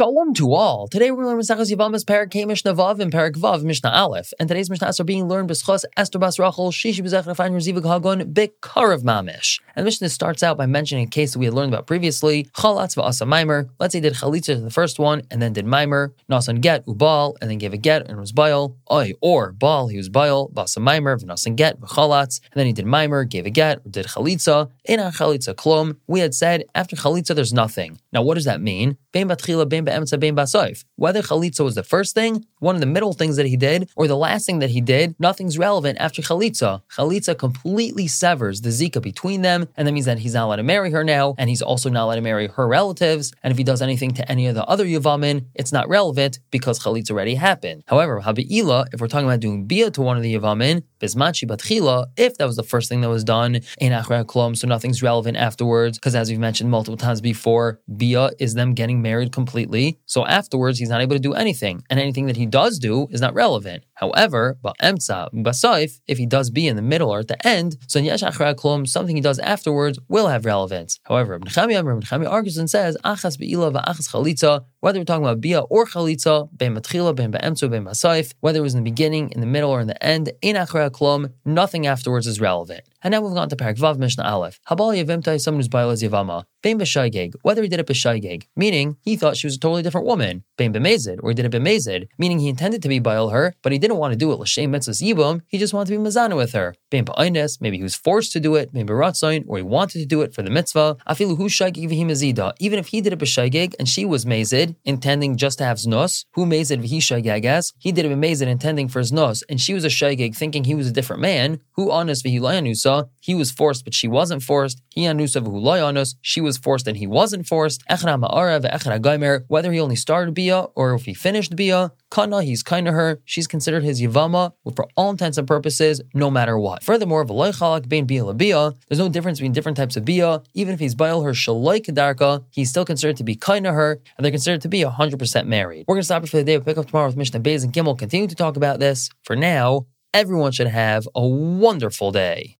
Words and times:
Shalom 0.00 0.32
to 0.32 0.54
all. 0.54 0.88
Today 0.88 1.10
we're 1.10 1.26
learning 1.26 1.42
Maseches 1.42 1.70
Yevamos 1.70 2.06
Parak 2.06 2.30
K 2.30 2.40
and 2.40 2.50
Parak 2.50 3.32
Vav 3.32 3.62
Mishnah 3.64 3.90
Aleph. 3.90 4.32
And 4.40 4.48
today's 4.48 4.70
Mishnahs 4.70 4.98
are 4.98 5.04
being 5.04 5.28
learned 5.28 5.50
b'schos 5.50 5.84
Esther 5.94 6.18
Bas 6.18 6.38
Rachel 6.38 6.70
Shishi 6.70 7.04
B'zech 7.04 7.26
Rafain 7.26 7.52
Rezivik 7.52 7.84
Hagon 7.84 8.32
B'karav 8.32 9.02
Mamish. 9.02 9.60
And 9.76 9.82
the 9.82 9.84
Mishnah 9.84 10.08
starts 10.08 10.42
out 10.42 10.56
by 10.56 10.64
mentioning 10.64 11.04
a 11.04 11.10
case 11.10 11.34
that 11.34 11.38
we 11.38 11.44
had 11.44 11.52
learned 11.52 11.74
about 11.74 11.86
previously. 11.86 12.44
Chalatz 12.56 12.96
v'asa 12.96 13.28
Maimer. 13.28 13.68
Let's 13.78 13.92
say 13.92 14.00
did 14.00 14.14
Chalitza 14.14 14.64
the 14.64 14.70
first 14.70 14.98
one 14.98 15.20
and 15.30 15.42
then 15.42 15.52
did 15.52 15.66
Maimer. 15.66 16.14
Nasan 16.30 16.62
get 16.62 16.86
ubal 16.86 17.36
and 17.42 17.50
then 17.50 17.58
gave 17.58 17.74
a 17.74 17.76
get 17.76 18.08
and 18.08 18.18
was 18.18 18.32
Baal. 18.32 18.74
Oy 18.90 19.12
or 19.20 19.52
Baal 19.52 19.88
he 19.88 19.98
was 19.98 20.08
Baal. 20.08 20.48
V'asa 20.48 20.78
Maimer 20.78 21.22
v'nasan 21.22 21.56
get 21.56 21.78
v'chalatz. 21.78 22.40
And 22.44 22.58
then 22.58 22.66
he 22.66 22.72
did 22.72 22.86
Maimer, 22.86 23.28
gave 23.28 23.44
a 23.44 23.50
get, 23.50 23.92
did 23.92 24.06
Chalitza. 24.06 24.70
In 24.86 24.98
a 24.98 25.10
Chalitza 25.10 25.54
Klom. 25.54 25.98
We 26.06 26.20
had 26.20 26.34
said 26.34 26.64
after 26.74 26.96
Chalitza 26.96 27.34
there's 27.34 27.52
nothing. 27.52 28.00
Now 28.14 28.22
what 28.22 28.36
does 28.36 28.46
that 28.46 28.62
mean? 28.62 28.96
Bein 29.12 29.28
batchila, 29.28 29.68
bein. 29.68 29.89
Whether 29.90 31.22
chalitza 31.22 31.64
was 31.64 31.74
the 31.74 31.82
first 31.82 32.14
thing, 32.14 32.46
one 32.58 32.74
of 32.74 32.80
the 32.80 32.86
middle 32.86 33.12
things 33.12 33.36
that 33.36 33.46
he 33.46 33.56
did, 33.56 33.88
or 33.96 34.06
the 34.06 34.16
last 34.16 34.46
thing 34.46 34.58
that 34.60 34.70
he 34.70 34.80
did, 34.80 35.14
nothing's 35.18 35.58
relevant 35.58 35.98
after 35.98 36.22
chalitza. 36.22 36.82
Chalitza 36.96 37.36
completely 37.36 38.06
severs 38.06 38.60
the 38.60 38.70
zika 38.70 39.00
between 39.02 39.42
them, 39.42 39.68
and 39.76 39.86
that 39.86 39.92
means 39.92 40.06
that 40.06 40.18
he's 40.18 40.34
not 40.34 40.44
allowed 40.46 40.56
to 40.56 40.62
marry 40.62 40.90
her 40.90 41.04
now, 41.04 41.34
and 41.38 41.48
he's 41.48 41.62
also 41.62 41.88
not 41.88 42.04
allowed 42.04 42.16
to 42.16 42.20
marry 42.20 42.48
her 42.48 42.66
relatives. 42.66 43.32
And 43.42 43.50
if 43.50 43.58
he 43.58 43.64
does 43.64 43.82
anything 43.82 44.12
to 44.14 44.30
any 44.30 44.46
of 44.46 44.54
the 44.54 44.64
other 44.66 44.84
yavamin, 44.84 45.46
it's 45.54 45.72
not 45.72 45.88
relevant 45.88 46.40
because 46.50 46.78
chalitza 46.80 47.12
already 47.12 47.36
happened. 47.36 47.84
However, 47.86 48.20
habi'ila, 48.20 48.92
if 48.92 49.00
we're 49.00 49.08
talking 49.08 49.26
about 49.26 49.40
doing 49.40 49.66
bia 49.66 49.90
to 49.92 50.02
one 50.02 50.16
of 50.16 50.22
the 50.22 50.34
yavamin, 50.34 50.82
bismachi 51.00 51.48
batchila, 51.48 52.06
if 52.16 52.36
that 52.38 52.46
was 52.46 52.56
the 52.56 52.62
first 52.62 52.88
thing 52.88 53.00
that 53.00 53.08
was 53.08 53.24
done 53.24 53.60
in 53.78 53.92
klom, 53.92 54.56
so 54.56 54.66
nothing's 54.66 55.02
relevant 55.02 55.36
afterwards, 55.36 55.98
because 55.98 56.14
as 56.14 56.28
we've 56.30 56.38
mentioned 56.38 56.70
multiple 56.70 56.96
times 56.96 57.20
before, 57.20 57.80
bia 57.96 58.30
is 58.38 58.54
them 58.54 58.74
getting 58.74 59.00
married 59.00 59.32
completely. 59.32 59.69
So 60.06 60.26
afterwards, 60.26 60.78
he's 60.78 60.88
not 60.88 61.00
able 61.00 61.16
to 61.16 61.20
do 61.20 61.34
anything, 61.34 61.82
and 61.88 62.00
anything 62.00 62.26
that 62.26 62.36
he 62.36 62.46
does 62.46 62.78
do 62.78 63.08
is 63.10 63.20
not 63.20 63.34
relevant. 63.34 63.84
However, 64.00 64.56
ba'emtza 64.64 65.28
basaif, 65.34 66.00
if 66.06 66.16
he 66.16 66.24
does 66.24 66.48
be 66.48 66.66
in 66.66 66.76
the 66.76 66.82
middle 66.82 67.10
or 67.10 67.18
at 67.18 67.28
the 67.28 67.46
end, 67.46 67.76
so 67.86 67.98
yesh 67.98 68.22
klum, 68.22 68.88
something 68.88 69.14
he 69.14 69.20
does 69.20 69.38
afterwards 69.38 69.98
will 70.08 70.28
have 70.28 70.46
relevance. 70.46 70.98
However, 71.02 71.34
Ibn 71.34 71.48
Chami 71.48 72.26
argues 72.26 72.56
and 72.56 72.70
says 72.70 72.96
achas 73.04 73.38
beila 73.38 73.70
chalitza, 73.72 74.64
whether 74.80 74.98
we're 74.98 75.04
talking 75.04 75.24
about 75.24 75.42
bia 75.42 75.60
or 75.60 75.84
chalitza, 75.84 76.48
ben 76.52 76.74
matchila, 76.74 77.14
ben 77.14 77.30
ba'emtza, 77.30 77.70
ben 77.70 77.84
basaif, 77.84 78.32
whether 78.40 78.60
it 78.60 78.62
was 78.62 78.74
in 78.74 78.82
the 78.82 78.90
beginning, 78.90 79.30
in 79.32 79.40
the 79.40 79.46
middle, 79.46 79.70
or 79.70 79.80
in 79.80 79.86
the 79.86 80.02
end, 80.02 80.32
in 80.40 80.56
achra 80.56 80.90
klum, 80.90 81.34
nothing 81.44 81.86
afterwards 81.86 82.26
is 82.26 82.40
relevant. 82.40 82.82
And 83.02 83.12
now 83.12 83.20
moving 83.20 83.38
on 83.38 83.48
to 83.48 83.56
Parak 83.56 83.78
Vav 83.78 83.98
Mishnah 83.98 84.24
Aleph. 84.24 84.60
Habal 84.68 84.94
Yavimtai, 84.94 85.40
someone 85.40 85.60
who's 85.60 85.68
Baal 85.68 85.90
as 85.90 86.02
Yavama. 86.02 86.44
Bein 86.62 86.78
b'shaygeg, 86.78 87.34
whether 87.42 87.62
he 87.62 87.68
did 87.68 87.80
it 87.80 87.86
b'shaygeg, 87.86 88.46
meaning 88.56 88.96
he 89.00 89.16
thought 89.16 89.36
she 89.36 89.46
was 89.46 89.56
a 89.56 89.58
totally 89.58 89.82
different 89.82 90.06
woman. 90.06 90.44
Or 90.60 91.30
he 91.30 91.34
did 91.34 91.46
it 91.46 91.52
b'mezid, 91.52 92.08
meaning 92.18 92.38
he 92.38 92.48
intended 92.48 92.82
to 92.82 92.88
be 92.88 92.98
Baal 92.98 93.30
her, 93.30 93.54
but 93.62 93.72
he 93.72 93.78
didn't 93.78 93.96
want 93.96 94.12
to 94.12 94.18
do 94.18 94.32
it 94.32 94.38
l'shem 94.38 94.72
mitzvahs 94.72 95.02
yibum, 95.02 95.40
he 95.48 95.58
just 95.58 95.72
wanted 95.72 95.92
to 95.92 95.98
be 95.98 96.04
mazana 96.04 96.36
with 96.36 96.52
her. 96.52 96.74
Bein 96.90 97.04
b'aynes, 97.04 97.60
maybe 97.60 97.78
he 97.78 97.82
was 97.82 97.94
forced 97.94 98.32
to 98.32 98.40
do 98.40 98.56
it, 98.56 98.72
bein 98.72 98.86
b'ratzain, 98.86 99.44
or 99.46 99.56
he 99.56 99.62
wanted 99.62 100.00
to 100.00 100.06
do 100.06 100.22
it 100.22 100.34
for 100.34 100.42
the 100.42 100.50
mitzvah. 100.50 100.96
Afilu 101.08 101.36
hu 101.36 101.44
mazida, 101.44 102.52
even 102.58 102.78
if 102.78 102.88
he 102.88 103.00
did 103.00 103.12
it 103.12 103.18
b'shaygeg 103.18 103.74
and 103.78 103.88
she 103.88 104.04
was 104.04 104.24
mezid, 104.24 104.76
intending 104.84 105.36
just 105.36 105.58
to 105.58 105.64
have 105.64 105.78
znos, 105.78 106.24
who 106.32 106.44
mezid 106.44 106.82
v'hi 106.82 106.98
shaygeg 106.98 107.44
as, 107.44 107.72
he 107.78 107.92
did 107.92 108.04
it 108.04 108.12
b'mezid 108.12 108.46
intending 108.46 108.88
for 108.88 109.00
znos, 109.00 109.42
and 109.48 109.60
she 109.60 109.74
was 109.74 109.84
a 109.84 109.88
shaygig, 109.88 110.36
thinking 110.36 110.64
he 110.64 110.74
was 110.74 110.88
a 110.88 110.92
different 110.92 111.22
man, 111.22 111.60
who 111.72 111.90
honest 111.90 112.24
v'hi 112.24 112.40
layanusa, 112.40 113.08
he 113.20 113.34
was 113.34 113.50
forced 113.50 113.84
but 113.84 113.94
she 113.94 114.08
wasn't 114.08 114.42
forced, 114.42 114.82
he 114.90 115.02
anusa 115.04 115.42
v'hu 115.42 115.62
layanus, 115.62 116.14
she 116.20 116.40
was 116.40 116.58
forced 116.58 116.86
and 116.86 116.96
he 116.96 117.06
wasn't 117.06 117.46
forced, 117.46 117.82
echra 117.88 118.18
ma'ara 118.20 118.60
v'echra 118.60 119.00
gaimer, 119.00 119.44
whether 119.48 119.72
he 119.72 119.80
only 119.80 119.96
started 119.96 120.34
bia 120.50 120.66
or 120.74 120.94
if 120.94 121.04
he 121.04 121.14
finished 121.14 121.56
bia, 121.56 121.92
kana, 122.10 122.42
he's 122.42 122.62
kind 122.62 122.86
to 122.86 122.92
her, 122.92 123.20
she's 123.24 123.46
considered 123.46 123.82
his 123.82 124.00
yivama, 124.00 124.52
for 124.74 124.86
all 124.96 125.10
intents 125.10 125.38
and 125.38 125.46
purposes, 125.46 126.00
no 126.14 126.30
matter 126.30 126.58
what. 126.58 126.82
Furthermore, 126.82 127.24
v'loy 127.24 127.52
chalak 127.52 127.88
bein 127.88 128.06
bia 128.06 128.32
bia, 128.34 128.72
there's 128.88 128.98
no 128.98 129.08
difference 129.08 129.38
between 129.38 129.52
different 129.52 129.76
types 129.76 129.96
of 129.96 130.04
bia, 130.04 130.42
even 130.54 130.74
if 130.74 130.80
he's 130.80 130.94
bail 130.94 131.22
her 131.22 131.32
shaloi 131.32 131.80
kedarka, 131.80 132.44
he's 132.50 132.70
still 132.70 132.84
considered 132.84 133.16
to 133.16 133.24
be 133.24 133.34
kind 133.34 133.64
to 133.64 133.72
her, 133.72 134.00
and 134.16 134.24
they're 134.24 134.32
considered 134.32 134.60
to 134.60 134.68
be 134.68 134.82
100% 134.82 135.46
married. 135.46 135.84
We're 135.86 135.94
going 135.94 136.00
to 136.00 136.04
stop 136.04 136.24
it 136.24 136.28
for 136.28 136.38
the 136.38 136.44
day, 136.44 136.56
we'll 136.56 136.64
pick 136.64 136.78
up 136.78 136.86
tomorrow 136.86 137.06
with 137.06 137.16
Mishnah 137.16 137.40
Beis 137.40 137.64
and 137.64 137.72
Gimel, 137.72 137.98
continue 137.98 138.28
to 138.28 138.34
talk 138.34 138.56
about 138.56 138.80
this. 138.80 139.10
For 139.24 139.36
now, 139.36 139.86
everyone 140.12 140.52
should 140.52 140.68
have 140.68 141.08
a 141.14 141.26
wonderful 141.26 142.10
day. 142.12 142.56